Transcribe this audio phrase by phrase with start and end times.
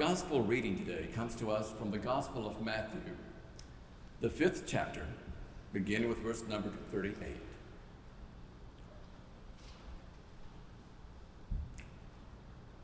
[0.00, 3.02] Gospel reading today comes to us from the Gospel of Matthew,
[4.22, 5.04] the fifth chapter,
[5.74, 7.36] beginning with verse number 38.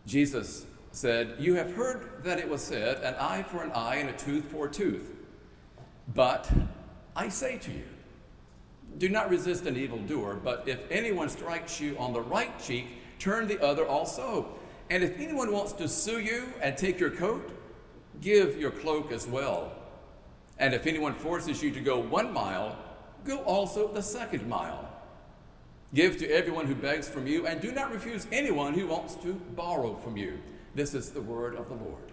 [0.05, 4.10] Jesus said, You have heard that it was said, an eye for an eye and
[4.10, 5.10] a tooth for a tooth.
[6.15, 6.51] But
[7.16, 7.85] I say to you,
[8.98, 12.88] do not resist an evildoer, but if anyone strikes you on the right cheek,
[13.19, 14.55] turn the other also.
[14.89, 17.51] And if anyone wants to sue you and take your coat,
[18.21, 19.73] give your cloak as well.
[20.59, 22.79] And if anyone forces you to go one mile,
[23.25, 24.88] go also the second mile.
[25.93, 29.35] Give to everyone who begs from you, and do not refuse anyone who wants to
[29.55, 30.38] borrow from you.
[30.75, 32.13] This is the word of the Lord.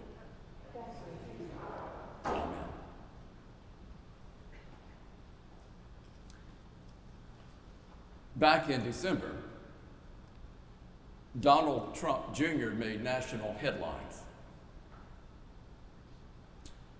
[2.24, 2.48] Amen.
[8.36, 9.32] Back in December,
[11.40, 12.70] Donald Trump Jr.
[12.70, 14.22] made national headlines.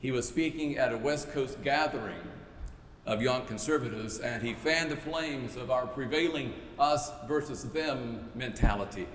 [0.01, 2.21] He was speaking at a West Coast gathering
[3.07, 9.07] of young conservatives, and he fanned the flames of our prevailing us versus them mentality.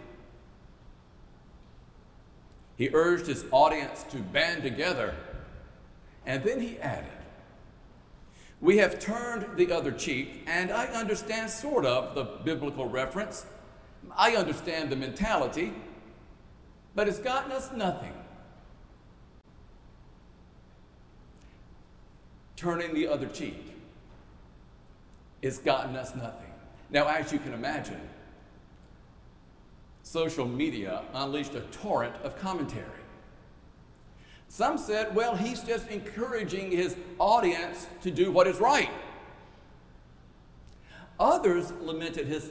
[2.78, 5.14] He urged his audience to band together,
[6.26, 7.11] and then he added,
[8.61, 13.45] We have turned the other cheek, and I understand sort of the biblical reference.
[14.15, 15.73] I understand the mentality,
[16.95, 18.13] but it's gotten us nothing.
[22.55, 23.73] Turning the other cheek,
[25.41, 26.52] it's gotten us nothing.
[26.89, 28.02] Now, as you can imagine,
[30.03, 32.86] social media unleashed a torrent of commentary.
[34.49, 38.89] Some said, well, he's just encouraging his audience to do what is right.
[41.19, 42.49] Others lamented his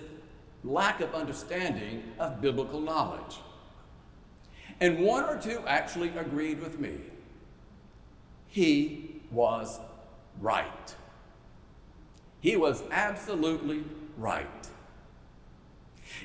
[0.64, 3.38] lack of understanding of biblical knowledge.
[4.80, 6.98] And one or two actually agreed with me.
[8.48, 9.78] He was
[10.40, 10.94] right.
[12.40, 13.84] He was absolutely
[14.16, 14.46] right.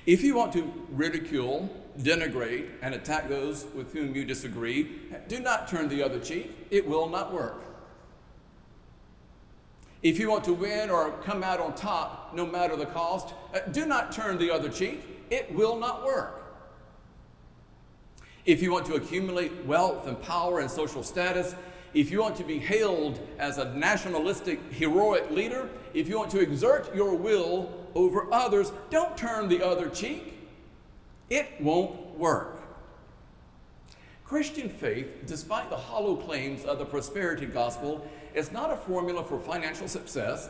[0.05, 5.67] If you want to ridicule, denigrate, and attack those with whom you disagree, do not
[5.67, 6.67] turn the other cheek.
[6.71, 7.72] It will not work.
[10.03, 13.59] If you want to win or come out on top, no matter the cost, uh,
[13.71, 15.01] do not turn the other cheek.
[15.29, 16.41] It will not work.
[18.45, 21.55] If you want to accumulate wealth and power and social status,
[21.93, 26.39] if you want to be hailed as a nationalistic, heroic leader, if you want to
[26.39, 30.49] exert your will over others, don't turn the other cheek.
[31.29, 32.62] It won't work.
[34.33, 39.37] Christian faith, despite the hollow claims of the prosperity gospel, is not a formula for
[39.37, 40.49] financial success,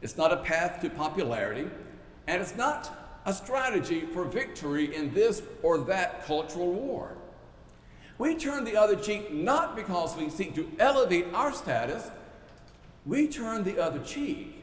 [0.00, 1.68] it's not a path to popularity,
[2.26, 7.18] and it's not a strategy for victory in this or that cultural war.
[8.16, 12.10] We turn the other cheek not because we seek to elevate our status,
[13.04, 14.56] we turn the other cheek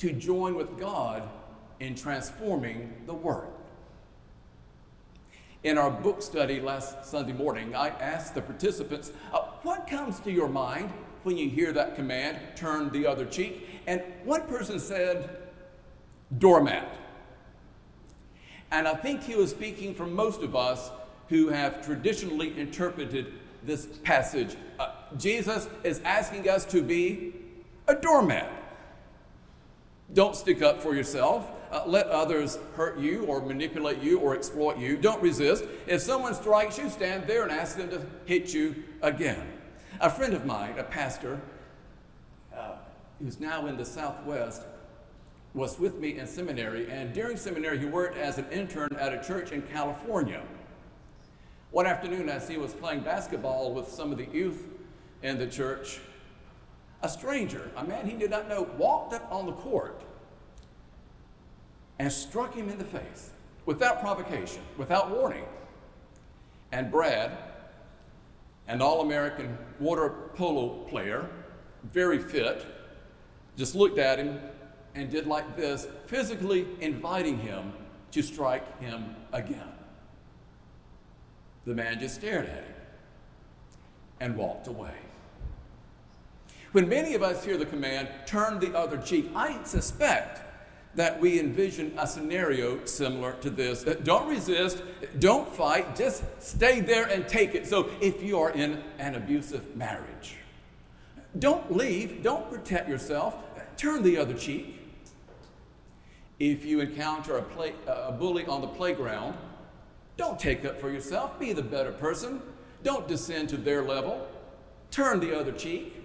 [0.00, 1.26] to join with God
[1.80, 3.59] in transforming the world.
[5.62, 10.32] In our book study last Sunday morning, I asked the participants, uh, What comes to
[10.32, 10.90] your mind
[11.22, 13.68] when you hear that command, turn the other cheek?
[13.86, 15.28] And one person said,
[16.38, 16.96] doormat.
[18.70, 20.90] And I think he was speaking for most of us
[21.28, 24.56] who have traditionally interpreted this passage.
[24.78, 27.34] Uh, Jesus is asking us to be
[27.86, 28.50] a doormat.
[30.14, 31.46] Don't stick up for yourself.
[31.70, 34.96] Uh, let others hurt you or manipulate you or exploit you.
[34.96, 35.64] Don't resist.
[35.86, 39.46] If someone strikes you, stand there and ask them to hit you again.
[40.00, 41.40] A friend of mine, a pastor,
[42.56, 42.72] uh,
[43.20, 44.62] who's now in the Southwest,
[45.54, 49.22] was with me in seminary, and during seminary, he worked as an intern at a
[49.22, 50.42] church in California.
[51.70, 54.66] One afternoon, as he was playing basketball with some of the youth
[55.22, 56.00] in the church,
[57.02, 60.02] a stranger, a man he did not know, walked up on the court
[62.00, 63.28] and struck him in the face
[63.66, 65.44] without provocation, without warning.
[66.72, 67.36] And Brad,
[68.68, 71.28] an All American water polo player,
[71.92, 72.64] very fit,
[73.54, 74.40] just looked at him
[74.94, 77.74] and did like this, physically inviting him
[78.12, 79.68] to strike him again.
[81.66, 82.74] The man just stared at him.
[84.22, 84.96] and walked away.
[86.72, 90.49] When many of us hear the command, turn the other cheek, I suspect
[90.94, 93.86] that we envision a scenario similar to this.
[93.86, 94.82] Uh, don't resist,
[95.18, 97.66] don't fight, just stay there and take it.
[97.66, 100.36] So if you are in an abusive marriage,
[101.38, 103.36] don't leave, don't protect yourself,
[103.76, 104.76] turn the other cheek.
[106.40, 109.36] If you encounter a, play, a bully on the playground,
[110.16, 112.42] don't take up for yourself, be the better person.
[112.82, 114.26] Don't descend to their level,
[114.90, 115.96] turn the other cheek.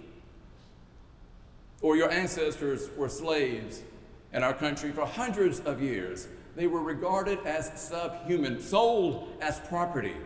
[1.82, 3.82] Or your ancestors were slaves
[4.32, 6.28] in our country for hundreds of years.
[6.56, 10.16] They were regarded as subhuman, sold as property.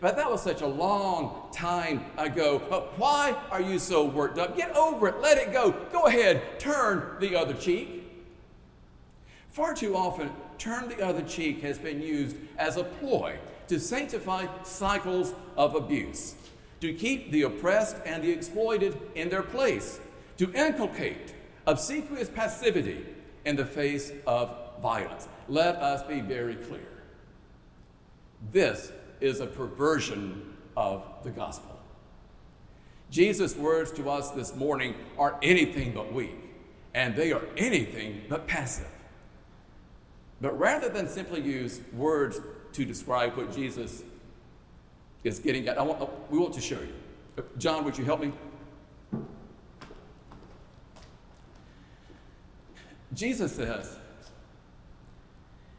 [0.00, 2.62] But that was such a long time ago.
[2.70, 4.56] But why are you so worked up?
[4.56, 5.20] Get over it.
[5.20, 5.72] Let it go.
[5.90, 6.60] Go ahead.
[6.60, 8.04] Turn the other cheek.
[9.48, 14.46] Far too often, turn the other cheek has been used as a ploy to sanctify
[14.62, 16.36] cycles of abuse,
[16.80, 20.00] to keep the oppressed and the exploited in their place,
[20.36, 21.34] to inculcate
[21.66, 23.04] obsequious passivity
[23.48, 25.26] in the face of violence.
[25.48, 26.86] Let us be very clear.
[28.52, 28.92] This
[29.22, 31.80] is a perversion of the gospel.
[33.10, 36.36] Jesus' words to us this morning are anything but weak,
[36.92, 38.86] and they are anything but passive.
[40.42, 42.42] But rather than simply use words
[42.74, 44.02] to describe what Jesus
[45.24, 47.44] is getting at, I want, we want to show you.
[47.56, 48.30] John, would you help me?
[53.14, 53.96] Jesus says,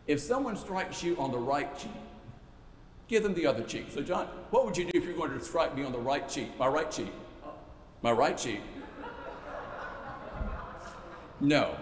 [0.08, 1.92] if someone strikes you on the right cheek,
[3.08, 3.88] give them the other cheek.
[3.90, 6.28] So, John, what would you do if you're going to strike me on the right
[6.28, 6.58] cheek?
[6.58, 7.12] My right cheek.
[8.02, 8.62] My right cheek.
[11.40, 11.76] No.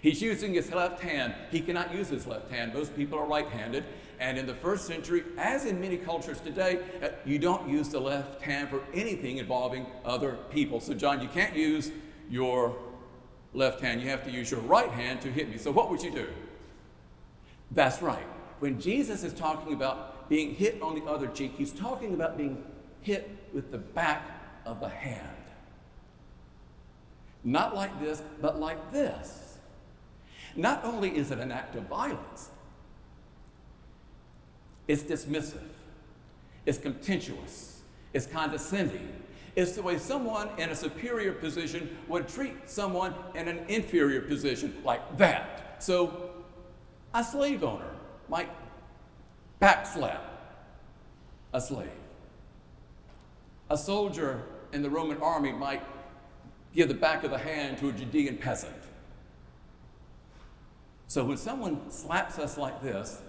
[0.00, 1.34] He's using his left hand.
[1.50, 2.74] He cannot use his left hand.
[2.74, 3.84] Most people are right handed.
[4.20, 8.00] And in the first century, as in many cultures today, uh, you don't use the
[8.00, 10.80] left hand for anything involving other people.
[10.80, 11.92] So, John, you can't use
[12.28, 12.76] your
[13.54, 14.00] left hand.
[14.00, 15.58] You have to use your right hand to hit me.
[15.58, 16.28] So, what would you do?
[17.70, 18.26] That's right.
[18.60, 22.64] When Jesus is talking about being hit on the other cheek, he's talking about being
[23.02, 24.22] hit with the back
[24.66, 25.36] of the hand.
[27.44, 29.58] Not like this, but like this.
[30.56, 32.50] Not only is it an act of violence,
[34.88, 35.68] it's dismissive,
[36.66, 39.22] it's contemptuous, it's condescending,
[39.56, 44.74] it's the way someone in a superior position would treat someone in an inferior position,
[44.84, 45.82] like that.
[45.82, 46.30] So,
[47.14, 47.90] a slave owner
[48.28, 48.50] might
[49.60, 50.20] backslap
[51.52, 51.88] a slave.
[53.70, 54.42] A soldier
[54.72, 55.82] in the Roman army might
[56.74, 58.74] give the back of the hand to a Judean peasant.
[61.06, 63.22] So when someone slaps us like this,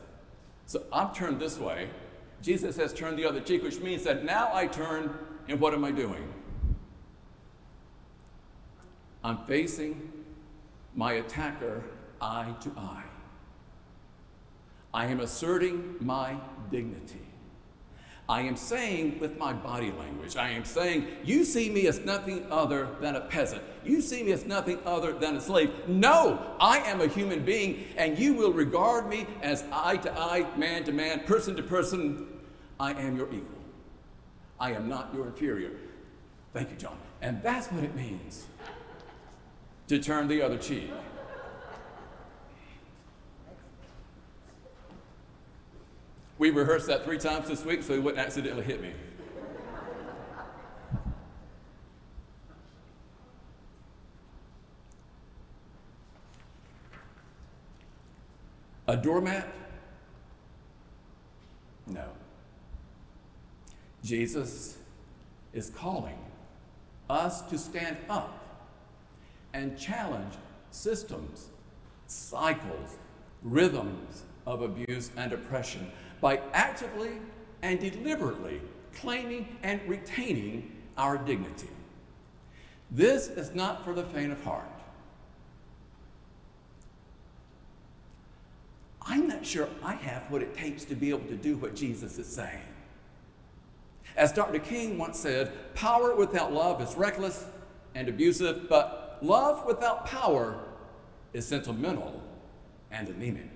[0.66, 1.89] so I'm turned this way,
[2.41, 5.83] Jesus has turned the other cheek, which means that now I turn and what am
[5.83, 6.33] I doing?
[9.24, 10.12] I'm facing
[10.95, 11.83] my attacker
[12.21, 13.03] eye to eye.
[14.94, 16.38] I am asserting my
[16.71, 17.21] dignity.
[18.27, 22.45] I am saying with my body language, I am saying, you see me as nothing
[22.51, 23.63] other than a peasant.
[23.83, 25.71] You see me as nothing other than a slave.
[25.88, 30.45] No, I am a human being, and you will regard me as eye to eye,
[30.57, 32.27] man to man, person to person.
[32.80, 33.60] I am your equal.
[34.60, 35.71] I am not your inferior.
[36.54, 36.98] Thank you, John.
[37.21, 38.45] And that's what it means
[39.88, 40.90] to turn the other cheek.
[46.38, 48.94] We rehearsed that three times this week so he wouldn't accidentally hit me.
[58.88, 59.48] A doormat?
[61.86, 62.06] No.
[64.09, 64.80] Jesus
[65.54, 66.18] is calling
[67.11, 68.66] us to stand up
[69.54, 70.33] and challenge
[70.71, 71.49] systems,
[72.07, 72.97] cycles,
[73.44, 77.11] rhythms of abuse and oppression by actively
[77.61, 78.61] and deliberately
[78.95, 81.69] claiming and retaining our dignity.
[82.89, 84.66] This is not for the faint of heart.
[89.04, 92.18] I'm not sure I have what it takes to be able to do what Jesus
[92.18, 92.69] is saying.
[94.19, 94.59] As Dr.
[94.59, 97.45] King once said, power without love is reckless
[97.95, 100.61] and abusive, but love without power
[101.31, 102.21] is sentimental
[102.92, 103.49] and anemic.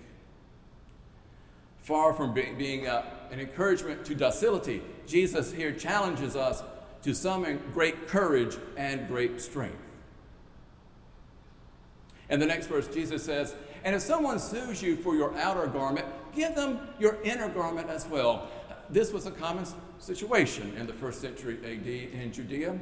[1.79, 6.63] Far from being, being uh, an encouragement to docility, Jesus here challenges us
[7.01, 9.75] to summon great courage and great strength.
[12.29, 13.53] In the next verse, Jesus says,
[13.83, 18.07] And if someone sues you for your outer garment, give them your inner garment as
[18.07, 18.49] well.
[18.93, 19.65] This was a common
[19.97, 21.87] situation in the first century AD
[22.21, 22.77] in Judea.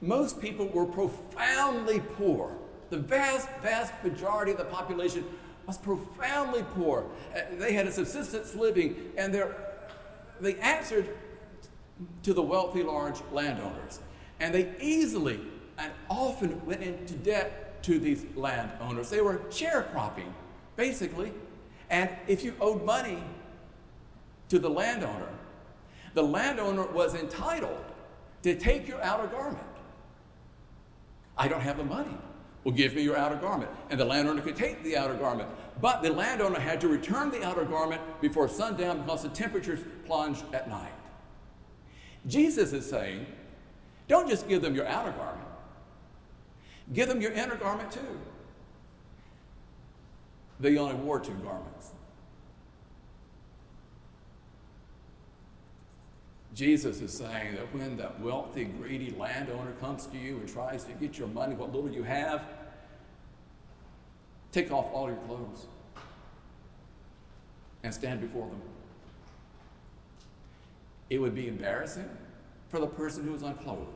[0.00, 2.56] Most people were profoundly poor.
[2.90, 5.24] The vast, vast majority of the population
[5.66, 7.04] was profoundly poor.
[7.34, 9.34] Uh, they had a subsistence living, and
[10.40, 11.08] they answered
[12.22, 13.98] to the wealthy large landowners.
[14.38, 15.40] And they easily
[15.78, 19.10] and often went into debt to these landowners.
[19.10, 20.32] They were sharecropping,
[20.76, 21.32] basically.
[21.90, 23.18] And if you owed money
[24.48, 25.28] to the landowner,
[26.16, 27.84] the landowner was entitled
[28.42, 29.66] to take your outer garment.
[31.36, 32.16] I don't have the money.
[32.64, 33.70] Well, give me your outer garment.
[33.90, 35.50] And the landowner could take the outer garment.
[35.82, 40.42] But the landowner had to return the outer garment before sundown because the temperatures plunged
[40.54, 40.94] at night.
[42.26, 43.26] Jesus is saying,
[44.08, 45.48] don't just give them your outer garment,
[46.94, 48.00] give them your inner garment too.
[50.60, 51.90] They only wore two garments.
[56.56, 60.92] Jesus is saying that when that wealthy, greedy landowner comes to you and tries to
[60.92, 62.46] get your money, what little you have,
[64.52, 65.66] take off all your clothes
[67.82, 68.62] and stand before them.
[71.10, 72.08] It would be embarrassing
[72.70, 73.86] for the person who is unclothed.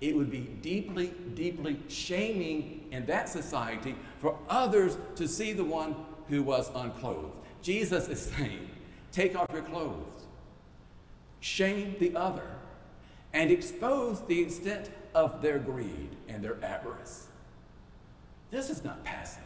[0.00, 5.96] It would be deeply, deeply shaming in that society for others to see the one
[6.30, 7.36] who was unclothed.
[7.60, 8.70] Jesus is saying,
[9.12, 10.21] take off your clothes,
[11.42, 12.46] shame the other,
[13.34, 17.26] and expose the extent of their greed and their avarice.
[18.50, 19.42] This is not passive.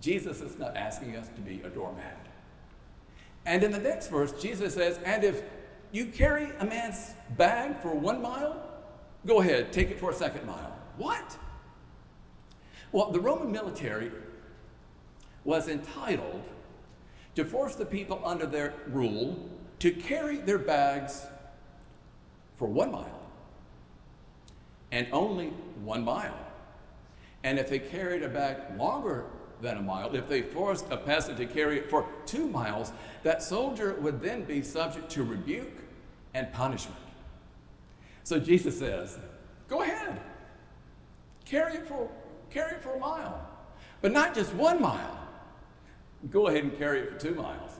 [0.00, 2.26] Jesus is not asking us to be a doormat.
[3.44, 5.42] And in the next verse, Jesus says, And if
[5.92, 8.60] you carry a man's bag for one mile,
[9.26, 10.76] go ahead, take it for a second mile.
[10.96, 11.36] What?
[12.90, 14.10] Well, the Roman military
[15.44, 16.42] was entitled
[17.36, 21.26] to force the people under their rule to carry their bags
[22.56, 23.20] for one mile
[24.90, 25.48] and only
[25.84, 26.38] one mile.
[27.44, 29.26] And if they carried a bag longer
[29.60, 30.14] than a mile.
[30.14, 34.44] If they forced a peasant to carry it for two miles, that soldier would then
[34.44, 35.82] be subject to rebuke
[36.34, 37.00] and punishment.
[38.24, 39.18] So Jesus says,
[39.68, 40.20] Go ahead,
[41.44, 42.08] carry it for,
[42.50, 43.48] carry it for a mile,
[44.00, 45.15] but not just one mile.
[46.30, 47.72] Go ahead and carry it for two miles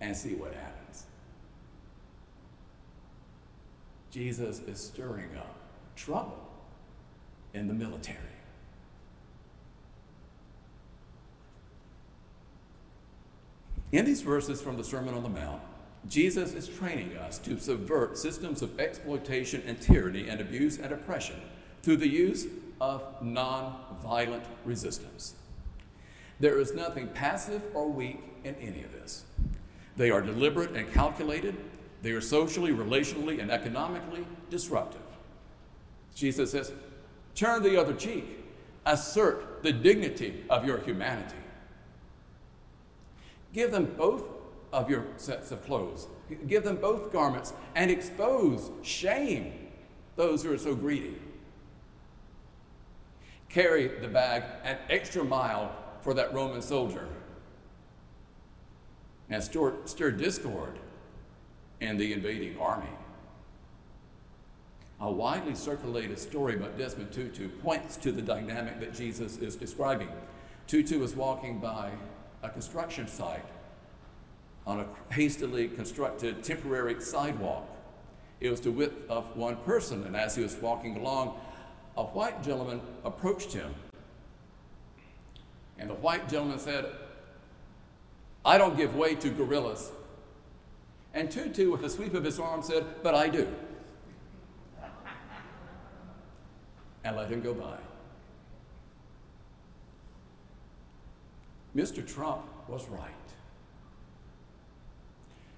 [0.00, 1.06] and see what happens.
[4.10, 5.56] Jesus is stirring up
[5.96, 6.38] trouble
[7.54, 8.18] in the military.
[13.92, 15.62] In these verses from the Sermon on the Mount,
[16.08, 21.40] Jesus is training us to subvert systems of exploitation and tyranny and abuse and oppression
[21.82, 22.46] through the use
[22.80, 25.34] of non-violent resistance.
[26.40, 29.24] There is nothing passive or weak in any of this.
[29.96, 31.56] They are deliberate and calculated.
[32.02, 35.00] They are socially, relationally, and economically disruptive.
[36.14, 36.72] Jesus says,
[37.34, 38.24] turn the other cheek,
[38.84, 41.36] assert the dignity of your humanity.
[43.52, 44.28] Give them both
[44.72, 46.06] of your sets of clothes.
[46.48, 49.52] Give them both garments and expose, shame
[50.16, 51.16] those who are so greedy.
[53.48, 57.08] Carry the bag an extra mile for that Roman soldier
[59.30, 60.78] and stir, stir discord
[61.80, 62.90] in the invading army.
[65.00, 70.08] A widely circulated story about Desmond Tutu points to the dynamic that Jesus is describing.
[70.66, 71.90] Tutu was walking by
[72.42, 73.44] a construction site
[74.66, 77.68] on a hastily constructed temporary sidewalk.
[78.40, 81.40] It was the width of one person, and as he was walking along,
[81.96, 83.74] a white gentleman approached him.
[85.82, 86.86] And the white gentleman said,
[88.44, 89.90] I don't give way to gorillas.
[91.12, 93.52] And Tutu, with a sweep of his arm, said, But I do.
[97.02, 97.78] And let him go by.
[101.74, 102.06] Mr.
[102.06, 103.10] Trump was right.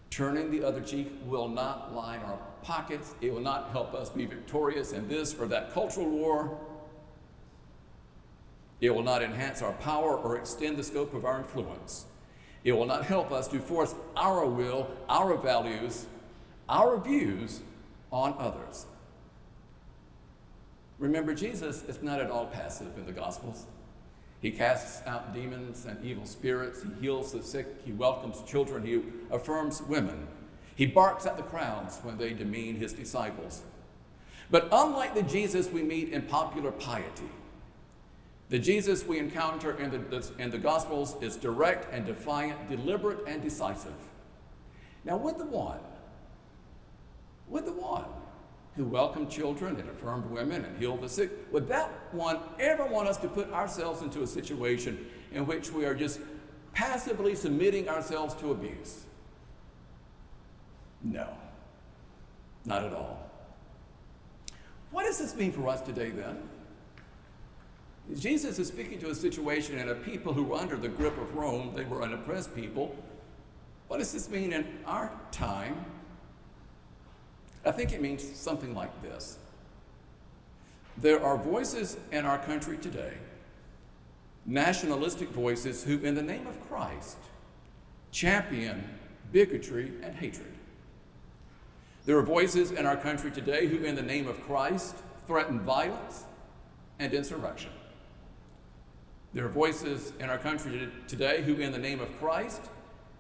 [0.09, 3.15] Turning the other cheek will not line our pockets.
[3.21, 6.59] It will not help us be victorious in this or that cultural war.
[8.81, 12.07] It will not enhance our power or extend the scope of our influence.
[12.65, 16.07] It will not help us to force our will, our values,
[16.69, 17.61] our views
[18.11, 18.87] on others.
[20.99, 23.67] Remember, Jesus is not at all passive in the Gospels.
[24.41, 26.83] He casts out demons and evil spirits.
[26.83, 27.67] He heals the sick.
[27.85, 28.85] He welcomes children.
[28.85, 30.29] He affirms women.
[30.77, 33.63] He barks at the crowds when they demean his disciples.
[34.51, 37.31] But unlike the Jesus we meet in popular piety,
[38.49, 43.43] the Jesus we encounter in the, in the Gospels is direct and defiant, deliberate and
[43.43, 43.93] decisive.
[45.05, 45.81] Now, would the one,
[47.49, 48.05] would the one
[48.77, 53.09] who welcomed children and affirmed women and healed the sick, would that one ever want
[53.09, 56.21] us to put ourselves into a situation in which we are just
[56.73, 59.05] passively submitting ourselves to abuse?
[61.03, 61.37] No,
[62.65, 63.31] not at all.
[64.91, 66.49] What does this mean for us today then?
[68.13, 71.35] Jesus is speaking to a situation and a people who were under the grip of
[71.35, 71.73] Rome.
[71.75, 72.95] They were an oppressed people.
[73.89, 75.85] What does this mean in our time?
[77.65, 79.39] I think it means something like this
[80.99, 83.15] There are voices in our country today,
[84.45, 87.17] nationalistic voices, who, in the name of Christ,
[88.11, 88.85] champion
[89.33, 90.53] bigotry and hatred.
[92.05, 94.97] There are voices in our country today who, in the name of Christ,
[95.27, 96.25] threaten violence
[96.99, 97.71] and insurrection.
[99.35, 102.63] There are voices in our country today who, in the name of Christ,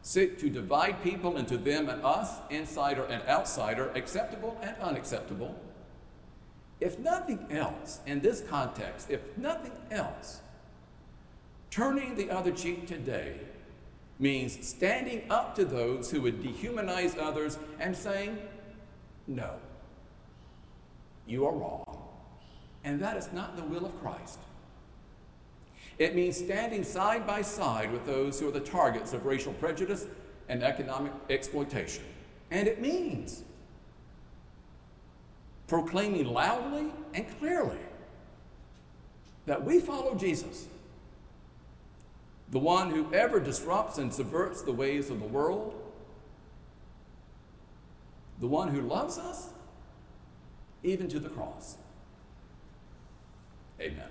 [0.02, 5.60] seek to divide people into them and us, insider and outsider, acceptable and unacceptable.
[6.80, 10.40] If nothing else, in this context, if nothing else,
[11.70, 13.40] turning the other cheek today
[14.20, 18.38] means standing up to those who would dehumanize others and saying,
[19.26, 19.54] no,
[21.26, 22.02] you are wrong.
[22.84, 24.38] And that is not the will of Christ.
[25.98, 30.06] It means standing side by side with those who are the targets of racial prejudice
[30.48, 32.04] and economic exploitation.
[32.50, 33.42] And it means
[35.66, 37.78] proclaiming loudly and clearly
[39.46, 40.66] that we follow Jesus,
[42.50, 45.74] the one who ever disrupts and subverts the ways of the world,
[48.40, 49.50] the one who loves us
[50.82, 51.76] even to the cross.
[53.80, 54.08] Amen.